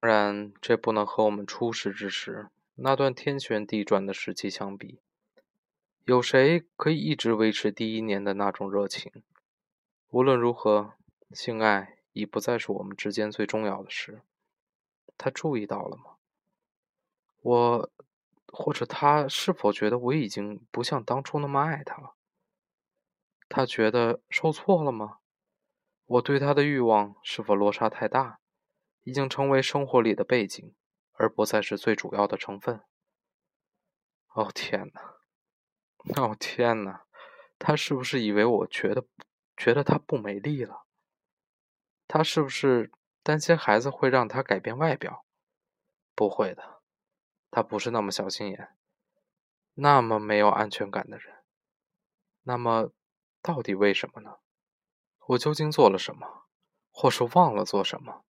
[0.00, 5.00] 当然，这不能和我们初识之时那段天旋地转的时期相比。
[6.04, 9.10] 有谁可以一直维持第一年的那种热情？
[10.10, 10.92] 无论如何，
[11.32, 14.20] 性爱已不再是我们之间最重要的事。
[15.16, 16.16] 他注意到了吗？
[17.40, 17.90] 我，
[18.48, 22.14] 或者他是否觉得我已经不像当初那么爱他了？
[23.48, 25.18] 他觉得受挫了吗？
[26.04, 28.38] 我对他的欲望是否落差太大，
[29.02, 30.74] 已经成为生活里的背景，
[31.16, 32.82] 而不再是最主要的成分。
[34.34, 36.22] 哦天哪！
[36.22, 37.04] 哦天哪！
[37.58, 39.06] 他是不是以为我觉得
[39.56, 40.84] 觉得他不美丽了？
[42.06, 45.24] 他是不是担心孩子会让他改变外表？
[46.14, 46.82] 不会的，
[47.50, 48.76] 他不是那么小心眼，
[49.74, 51.42] 那么没有安全感的人。
[52.42, 52.92] 那么，
[53.40, 54.38] 到底为什么呢？
[55.28, 56.46] 我究竟做了什么，
[56.90, 58.24] 或是忘了做什么？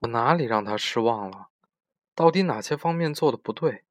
[0.00, 1.50] 我哪里让他失望了？
[2.16, 3.84] 到底哪些方面做的不对？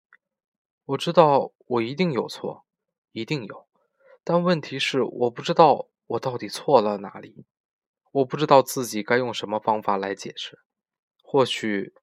[0.85, 2.65] 我知道我一定有错，
[3.11, 3.67] 一定有。
[4.23, 7.45] 但问题是，我不知道我到底错了哪里。
[8.11, 10.57] 我不知道自己该用什么方法来解释。
[11.21, 11.93] 或许，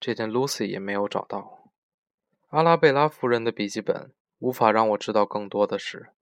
[0.00, 1.70] 这件 Lucy 也没有找到。
[2.48, 6.12] 阿拉贝拉夫人的笔记本无法让我知道更多的事。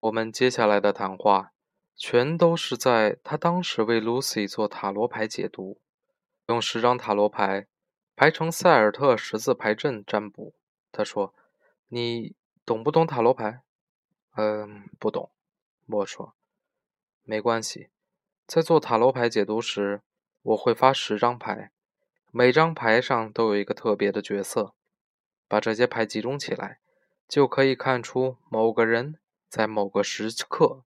[0.00, 1.52] 我们接下来的谈话，
[1.96, 5.80] 全都是在他当时为 Lucy 做塔罗牌解读，
[6.48, 7.68] 用十张塔罗牌
[8.14, 10.54] 排成塞尔特十字牌阵占卜。
[10.90, 11.34] 他说
[11.88, 13.62] ：“你懂不懂塔罗牌
[14.36, 15.30] ？”“嗯，不懂。”
[15.86, 16.34] 我说。
[17.24, 17.88] “没关系，
[18.46, 20.02] 在做塔罗牌解读时，
[20.42, 21.70] 我会发十张牌，
[22.30, 24.74] 每张牌上都有一个特别的角色，
[25.48, 26.80] 把这些牌集中起来，
[27.28, 29.18] 就可以看出某个人。”
[29.52, 30.82] 在某个时刻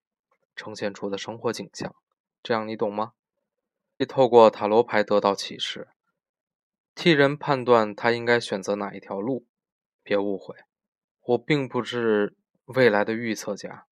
[0.56, 1.94] 呈现出的生活景象，
[2.42, 3.12] 这样你懂吗？
[3.96, 5.86] 可以透过塔罗牌得到启示，
[6.96, 9.46] 替人判断他应该选择哪一条路。
[10.02, 10.54] 别误会，
[11.20, 13.86] 我并不是未来的预测家，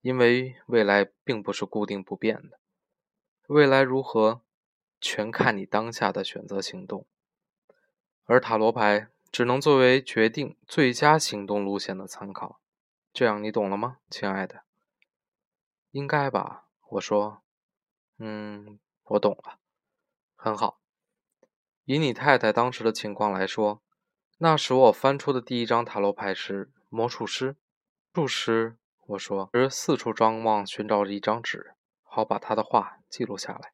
[0.00, 2.58] 因为未来并不是固定不变的。
[3.46, 4.42] 未来如何，
[4.98, 7.06] 全看你当下的选择行动，
[8.24, 12.60] 而塔罗牌只能作为决定最佳行动路线的参考。
[13.12, 14.64] 这样你懂了吗，亲爱的？
[15.90, 17.42] 应该吧，我说。
[18.18, 19.58] 嗯，我懂了。
[20.34, 20.81] 很好。
[21.84, 23.82] 以你太太当时的情况来说，
[24.38, 27.56] 那时我翻出的第一张塔罗牌是魔术师。
[28.14, 33.72] 术师，我说，而四处张望，寻找着一张纸，好把他的话记录下来。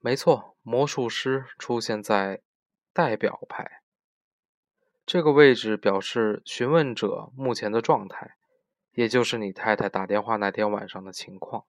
[0.00, 2.42] 没错，魔术师出现在
[2.92, 3.82] 代表牌
[5.06, 8.36] 这个位置，表示询问者目前的状态。
[8.92, 11.66] 也就是你太太打电话那天晚上的情况，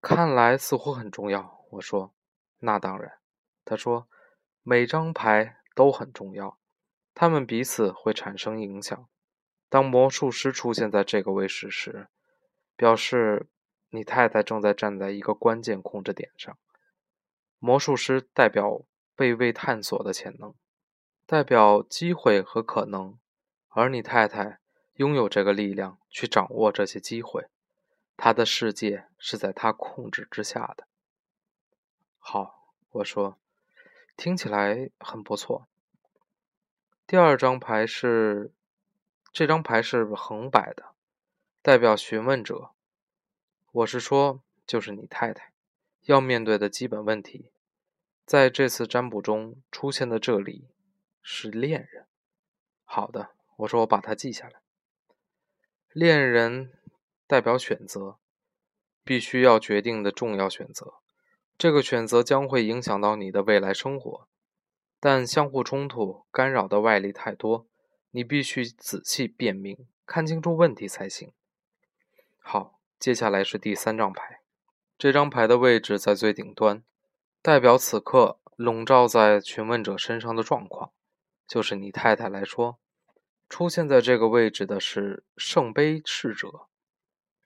[0.00, 1.66] 看来似乎很重要。
[1.72, 2.14] 我说
[2.60, 3.18] ：“那当然。”
[3.64, 4.08] 他说
[4.62, 6.58] ：“每张牌都很重要，
[7.14, 9.08] 他们彼此会产生影响。
[9.68, 12.08] 当魔术师出现在这个位置时，
[12.76, 13.48] 表示
[13.90, 16.58] 你太太正在站在一个关键控制点上。
[17.58, 18.82] 魔术师代表
[19.14, 20.54] 被未探索的潜能，
[21.26, 23.18] 代表机会和可能，
[23.68, 24.58] 而你太太。”
[24.96, 27.48] 拥有这个力量去掌握这些机会，
[28.14, 30.86] 他的世界是在他控制之下的。
[32.18, 33.38] 好，我说，
[34.16, 35.66] 听起来很不错。
[37.06, 38.52] 第二张牌是，
[39.32, 40.94] 这张牌是横摆的，
[41.60, 42.70] 代表询问者。
[43.72, 45.52] 我是说，就是你太太
[46.02, 47.50] 要面对的基本问题，
[48.24, 50.68] 在这次占卜中出现的这里
[51.22, 52.06] 是恋人。
[52.84, 54.60] 好的，我说，我把它记下来。
[55.92, 56.72] 恋人
[57.26, 58.18] 代表选择，
[59.04, 61.01] 必须要决定的重要选择。
[61.62, 64.26] 这个选择将会影响到你的未来生活，
[64.98, 67.68] 但相互冲突、干扰的外力太多，
[68.10, 71.30] 你必须仔细辨明，看清楚问题才行。
[72.40, 74.40] 好，接下来是第三张牌，
[74.98, 76.82] 这张牌的位置在最顶端，
[77.40, 80.90] 代表此刻笼罩在询问者身上的状况，
[81.46, 82.80] 就是你太太来说。
[83.48, 86.66] 出现在这个位置的是圣杯侍者，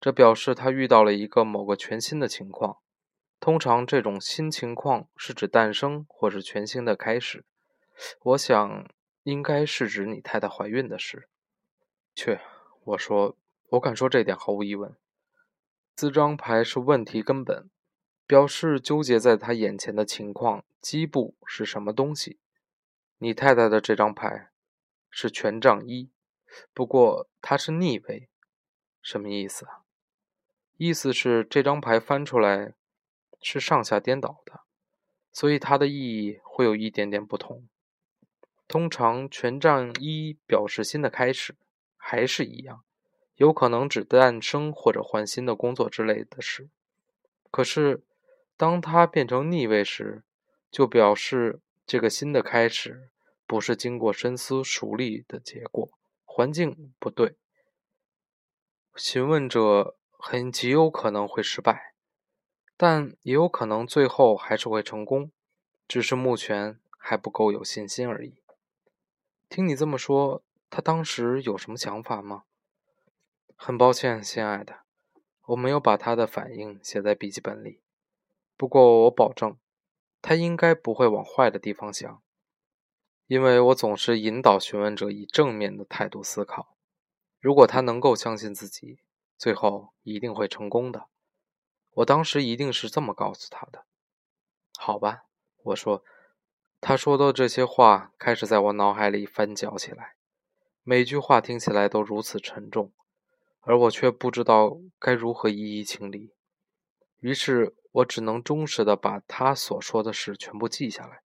[0.01, 2.79] 这表示他遇到了一个某个全新的情况。
[3.39, 7.45] 通常这种新情况是指诞生或是全新的开始。
[8.23, 8.89] 我想
[9.23, 11.29] 应该是指你太太怀孕的事。
[12.15, 12.39] 去，
[12.85, 13.37] 我说，
[13.71, 14.97] 我敢说这点毫无疑问。
[15.97, 17.71] 四张牌是问题根本，
[18.27, 22.39] 表示纠结在他眼前的情况基部是什么东西。
[23.19, 24.51] 你太太的这张牌。
[25.19, 26.11] 是权杖一，
[26.75, 28.29] 不过它是逆位，
[29.01, 29.87] 什么意思啊？
[30.77, 32.75] 意思是这张牌翻出来
[33.49, 34.63] 是上下颠倒的，
[35.33, 37.69] 所以它的意义会有一点点不同。
[38.67, 41.55] 通常权杖一表示新的开始，
[41.97, 42.83] 还是一样，
[43.37, 46.69] 有可能指诞生或者换新的工作之类的事。
[47.51, 48.03] 可是
[48.57, 50.25] 当它变成逆位时，
[50.71, 53.11] 就表示这个新的开始。
[53.49, 55.89] 不是经过深思熟虑的结果，
[56.25, 57.37] 环境不对，
[58.97, 61.95] 询问者很极有可能会失败，
[62.77, 65.31] 但也有可能最后还是会成功，
[65.89, 68.43] 只是目前还不够有信心而已。
[69.49, 72.45] 听你这么说，他当时有什么想法吗？
[73.55, 74.81] 很抱歉，亲爱的，
[75.47, 77.81] 我没有把他的反应写在笔记本里。
[78.57, 79.57] 不过我保证，
[80.21, 82.23] 他应该不会往坏的地方想，
[83.27, 86.77] 因为我总是引导询问者以正面的态度思考。
[87.41, 88.99] 如果他能够相信自己，
[89.39, 91.07] 最后一定会成功的。
[91.97, 93.85] 我当时一定是这么告诉他的。
[94.79, 95.25] 好吧，
[95.63, 96.03] 我说。
[96.79, 100.15] 他说的这些话开始在我脑海里翻搅起来，
[100.85, 102.93] 每句话听起来都如此沉重。
[103.61, 106.33] 而我却不知道该如何一一清理，
[107.19, 111.23] 于是我只能忠实的把他所说的事全部记下来。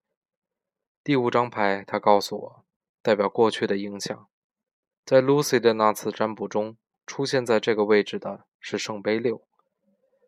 [1.04, 2.66] 第五张牌，他告诉我，
[3.04, 4.28] 代表过去的影响。
[5.06, 9.46] 在 Lucy 的那次占卜中，出现在这个位置的是圣杯六，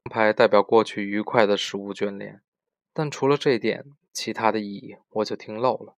[0.09, 2.41] 牌代表过去愉快的食物眷恋。
[2.91, 5.95] 但除了这点，其他的意义我就听漏了。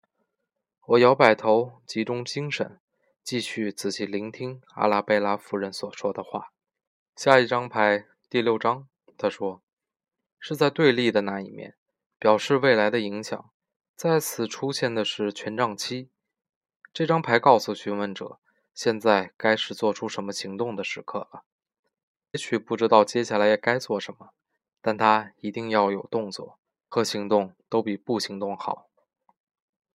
[0.87, 2.79] 我摇摆头，集中精神。
[3.23, 6.53] 继续仔细聆听阿拉贝拉夫人所说的话。
[7.17, 8.87] 下一张牌，第六张，
[9.17, 9.63] 他说
[10.39, 11.75] ：“是在对立的那一面，
[12.19, 13.51] 表示未来的影响。
[13.97, 16.11] 在此出现的是权杖七。
[16.93, 18.39] 这张牌告诉询问者，
[18.75, 21.45] 现在该是做出什么行动的时刻了。
[22.35, 24.35] 也许不知道接下来该做什么，
[24.81, 26.59] 但他一定要有动作。
[26.89, 28.89] 和行动都比不行动好。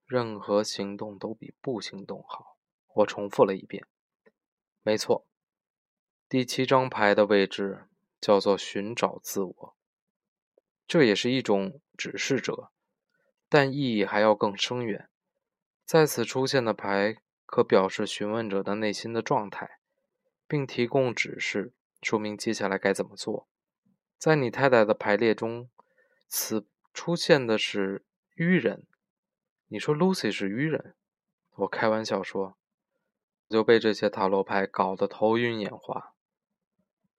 [0.06, 2.56] 任何行动都比不行动好。”
[2.94, 3.84] 我重复了一遍，
[4.82, 5.26] 没错。
[6.28, 7.88] 第七张牌的位置
[8.20, 9.76] 叫做寻找自我，
[10.86, 12.70] 这也是一种指示者，
[13.48, 15.08] 但意义还要更深远。
[15.84, 17.16] 在此出现的牌
[17.46, 19.80] 可表示询问者的内心的状态，
[20.46, 21.72] 并提供指示，
[22.02, 23.48] 说明接下来该怎么做。
[24.16, 25.68] 在你太太的排列中，
[26.26, 28.86] 此出现的是愚人。
[29.68, 30.94] 你说 Lucy 是愚人？
[31.56, 32.56] 我开玩笑说。
[33.48, 36.12] 就被这些塔罗牌搞得头晕眼花。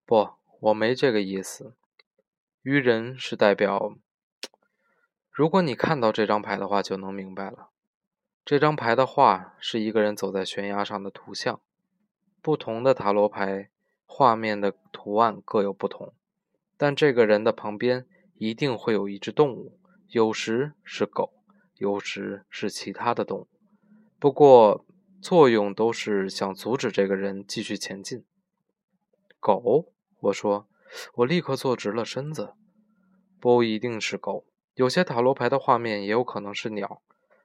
[0.05, 1.75] 不，我没这个意思。
[2.61, 3.95] 愚人是代表……
[5.31, 7.71] 如果你看到这张牌的话，就能明白了。
[8.45, 11.61] 这张牌的画是一个人走在悬崖上的图像。
[12.43, 13.71] 不同的塔罗牌
[14.11, 16.11] 画面的图案各有不同，
[16.75, 21.31] 但这个人的旁边一定会有一只动物，有时是狗，
[21.75, 23.47] 有时是其他的动物。
[24.19, 24.83] 不过。
[25.21, 28.23] 作用都是想阻止这个人继续前进。
[29.41, 29.91] 狗，
[30.21, 30.65] 我说，
[31.15, 32.53] 我立刻坐直了身子。
[33.37, 34.45] 不一定是狗，
[34.75, 37.01] 有些塔罗牌的画面也有可能是鸟。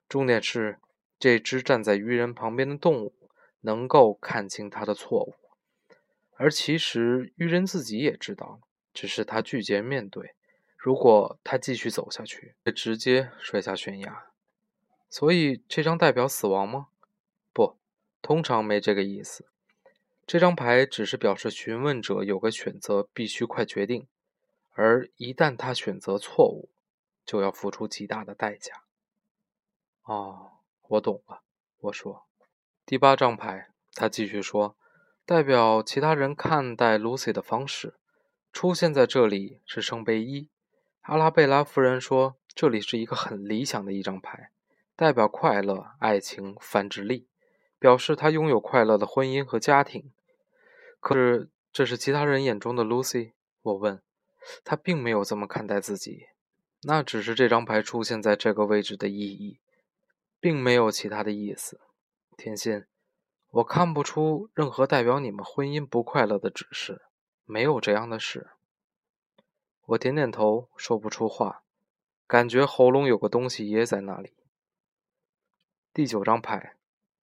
[0.08, 0.78] 重点是
[1.18, 3.12] 这只站在愚人旁边的动物
[3.62, 5.34] 能够看清他的错误，
[6.36, 8.60] 而其实愚人自己也知道，
[8.92, 10.34] 只是他拒绝面对。
[10.76, 14.26] 如果他继续走下去，会直接摔下悬崖。
[15.08, 16.88] 所以这张代表死亡吗？
[17.52, 17.78] 不，
[18.20, 19.46] 通常没这个意思。
[20.26, 24.06] 这张牌只是表示询问者有个选择，必须快决定，
[24.72, 26.70] 而一旦他选择错误，
[27.24, 28.82] 就要付出极大的代价。
[30.02, 30.52] 哦，
[30.88, 31.42] 我懂了。
[31.80, 32.26] 我说，
[32.84, 34.76] 第八张牌，他继续说，
[35.26, 37.94] 代表其他人看待 Lucy 的方式。
[38.52, 40.50] 出现在这里是圣杯一。
[41.02, 44.50] 阿拉贝拉夫人说，这里是一个很理想的一张牌，
[44.94, 47.28] 代表快乐、爱情、繁殖力。
[47.76, 50.10] 表示他拥有快乐的婚姻和家庭，
[51.00, 53.32] 可是这是其他人眼中的 Lucy。
[53.60, 54.00] 我问，
[54.64, 56.28] 他并没有这么看待自己，
[56.84, 59.60] 那只是这张牌出现在这个位置的意义，
[60.40, 61.78] 并没有其他的意思。
[62.38, 62.86] 天心，
[63.54, 67.02] 我看不出任何代表你们婚姻不快乐的指示，
[67.44, 68.50] 没有这样的事。
[69.86, 71.62] 我点点头，说不出话，
[72.26, 74.32] 感觉喉咙有个东西噎在那里。
[75.92, 76.74] 第九张牌。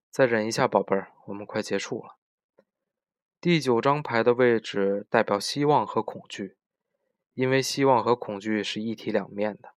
[0.09, 2.15] 再忍一下，宝贝儿，我们快结束了。
[3.39, 6.57] 第九张牌的位置代表希望和恐惧，
[7.34, 9.71] 因为希望和恐惧是一体两面的。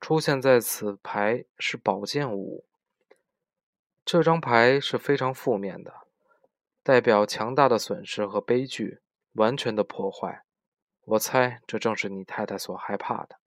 [0.00, 2.64] 出现在此牌是宝剑五，
[4.10, 5.92] 这张牌是非常负面的，
[6.82, 9.02] 代表强大的损失和悲剧，
[9.32, 10.46] 完全的破坏。
[11.04, 13.38] 我猜这正是你太太所害怕的。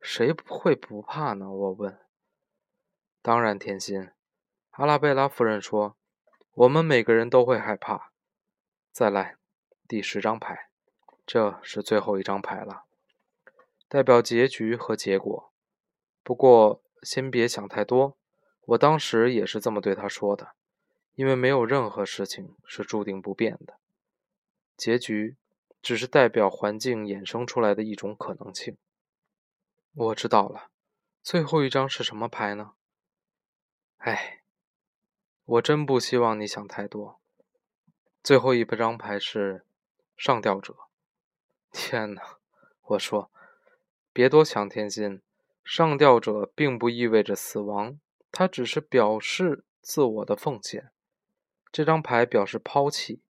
[0.00, 1.48] 谁会不怕呢？
[1.48, 1.96] 我问。
[3.22, 4.10] 当然，甜心。
[4.70, 5.96] 阿拉贝拉夫人说
[6.50, 8.10] ：“我们每个人都会害怕。”
[8.90, 9.36] 再来，
[9.86, 10.70] 第十张牌，
[11.24, 12.86] 这是最后一张牌了，
[13.86, 15.52] 代表结局和结果。
[16.24, 18.16] 不过，先别想太多。
[18.66, 20.54] 我当时也是这么对他说的，
[21.14, 23.78] 因为没有任何事情是注定不变的。
[24.76, 25.36] 结局
[25.80, 28.76] 只是代表环境衍生出来的一种可能性。
[29.94, 30.70] 我知道了。
[31.22, 32.74] 最后一张是什么牌呢？
[33.96, 34.42] 哎，
[35.44, 37.20] 我真不希望你想太多。
[38.22, 39.64] 最后一张牌是
[40.16, 40.76] 上吊者。
[41.72, 42.38] 天哪！
[42.82, 43.30] 我说，
[44.12, 45.22] 别多想，天心。
[45.64, 47.98] 上吊者并不意味着死亡，
[48.30, 50.90] 它只是表示自我的奉献。
[51.72, 53.22] 这张牌表示抛弃，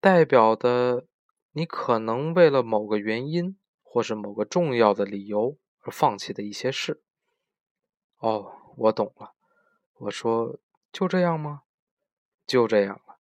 [0.00, 1.06] 代表的
[1.52, 7.02] 你可能为了某个原因或是某个重要的理由而放弃的一些事。
[8.18, 9.34] 哦，我懂了。
[9.94, 10.58] 我说，
[10.92, 11.62] 就这样吗？
[12.46, 13.18] 就这样了。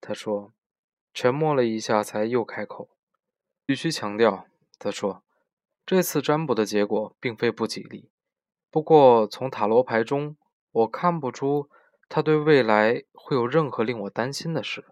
[0.00, 0.52] 他说，
[1.14, 2.90] 沉默了一下，才又开口。
[3.64, 4.46] 必须强调，
[4.78, 5.22] 他说。
[5.84, 8.10] 这次占卜的结果并非不吉利，
[8.70, 10.36] 不过从塔罗牌中
[10.70, 11.70] 我看不出
[12.08, 14.84] 他对未来会有任何令我担心的事。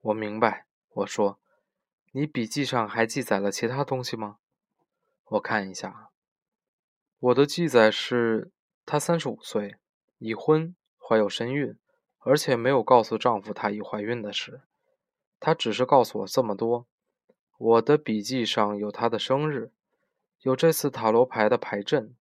[0.00, 1.38] 我明白，我说，
[2.12, 4.38] 你笔记上还记载了其他东西吗？
[5.24, 6.10] 我看一下，
[7.18, 8.50] 我的记载是
[8.84, 9.76] 她三十五岁，
[10.18, 11.78] 已婚，怀有身孕，
[12.18, 14.62] 而且没有告诉丈夫她已怀孕的事。
[15.38, 16.86] 她只是告诉我这么多。
[17.56, 19.72] 我的笔记上有她的生日。
[20.40, 22.16] 有这次塔罗牌的牌阵，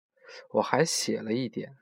[0.51, 1.78] 我还写了一点。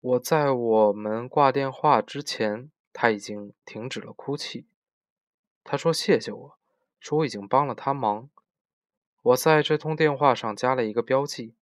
[0.00, 4.66] 我在我们挂电话之前，他已经停止了哭泣。
[5.64, 6.58] 他说谢谢我，
[7.00, 8.28] 说我已经帮了他忙。
[9.22, 11.54] 我在这通电话上加了一个标记，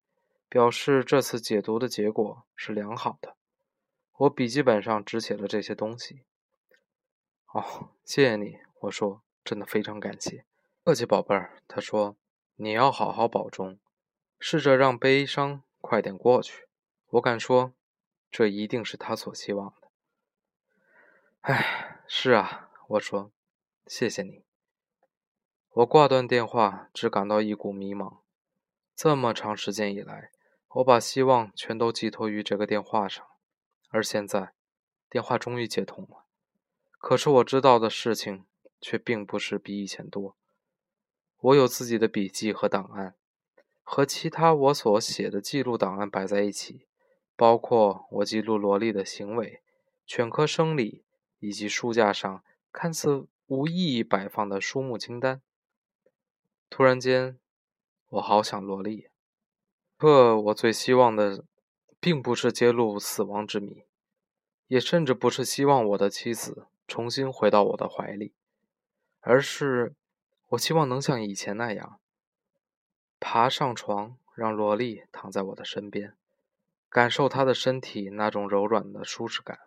[0.49, 3.36] 表示这次解读的结果是良好的。
[4.18, 6.22] 我笔记本上只写了这些东西。
[7.53, 10.45] 哦，谢谢你，我说，真的非常感谢。
[10.84, 11.62] 客气，宝贝儿。
[11.66, 12.16] 他说。
[12.57, 13.80] 你要好好保重，
[14.38, 16.66] 试着让悲伤快点过去。
[17.11, 17.74] 我敢说，
[18.30, 19.89] 这一定是他所希望的。
[21.43, 23.30] 唉，是啊，我说，
[23.87, 24.45] 谢谢你。
[25.72, 28.20] 我挂断电话，只感到一股迷茫。
[28.97, 30.30] 这么长时间以来，
[30.76, 33.22] 我把希望全都寄托于这个电话上，
[33.91, 34.55] 而现在，
[35.11, 36.24] 电话终于接通了。
[36.93, 38.47] 可是我知道的事情
[38.80, 40.35] 却并不是比以前多。
[41.41, 43.16] 我有自己的笔记和档案，
[43.85, 46.87] 和其他我所写的记录档案摆在一起，
[47.37, 49.62] 包括我记录萝莉的行为、
[50.05, 51.05] 犬科生理
[51.39, 55.41] 以及书架上看似无意义摆放的书目清单。
[56.68, 57.39] 突然间，
[58.09, 59.09] 我好想萝莉。
[59.97, 61.45] 可我最希望的，
[62.01, 63.85] 并不是揭露死亡之谜，
[64.66, 68.32] 也甚至不是希望我的妻子重新回到我的怀里，
[69.20, 69.95] 而是。
[70.49, 71.99] 我希望能像以前那样，
[73.27, 76.14] 爬上床，让萝莉躺在我的身边，
[76.91, 79.61] 感受她的身体那种柔软的舒适感。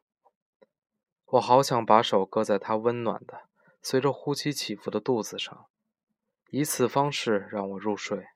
[1.26, 3.50] 我好想把手搁在她温暖的、
[3.82, 5.66] 随着呼吸起伏的肚子上，
[6.52, 8.28] 以此方式让我入睡。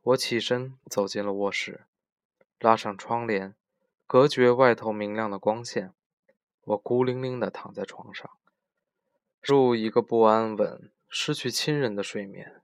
[0.00, 1.84] 我起身走进了卧室，
[2.58, 3.54] 拉上窗帘，
[4.06, 5.92] 隔绝外头明亮的光线。
[6.62, 8.30] 我孤零零地躺在床上，
[9.42, 10.90] 入一个不安稳。
[11.06, 12.61] 失去亲人的睡眠，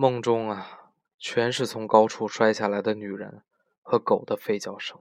[0.00, 3.42] 梦中啊，全是从高处摔下来的女人
[3.82, 4.96] 和狗的吠叫声。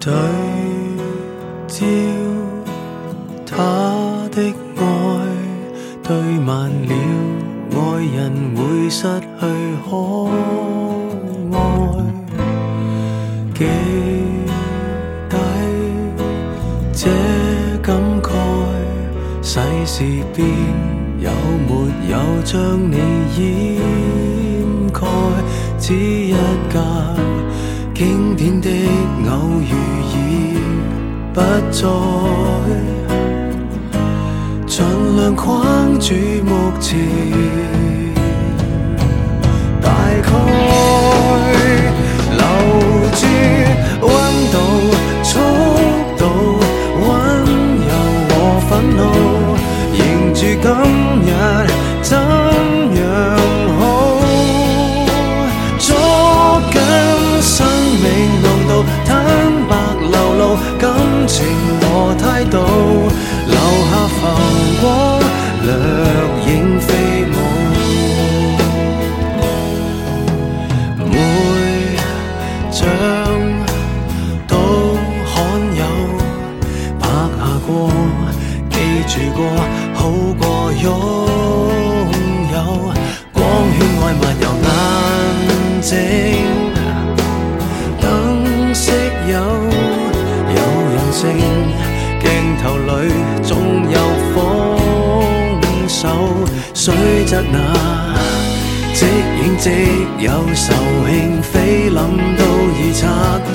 [0.00, 0.45] 对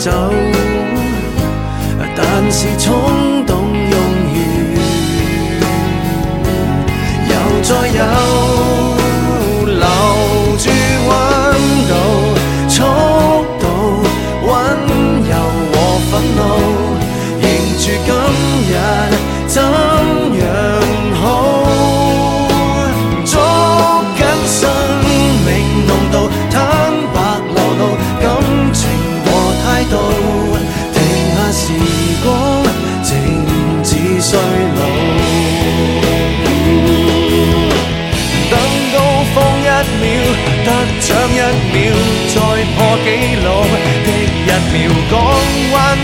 [0.02, 0.10] 走。
[2.16, 3.21] 但是冲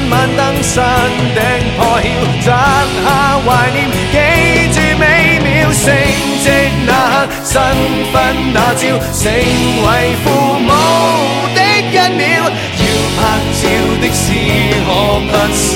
[0.10, 1.42] 晚登山顶
[1.78, 2.06] 破晓
[2.42, 2.48] 摘
[3.04, 3.06] 下
[3.46, 3.78] 怀念
[4.12, 4.16] 记
[4.72, 5.04] 住美
[5.40, 5.86] 妙升
[6.44, 6.46] 职
[6.86, 7.54] 那刻新
[8.12, 8.16] 婚
[8.54, 8.82] 那朝
[9.14, 9.24] 成
[9.84, 9.86] 为
[10.24, 10.26] 父
[10.60, 10.70] 母
[11.56, 11.60] 的
[11.92, 12.28] 一秒。
[12.80, 12.84] 要
[13.18, 13.20] 拍
[13.54, 13.64] 照
[14.02, 14.26] 的事
[14.86, 14.90] 可
[15.20, 15.68] 不少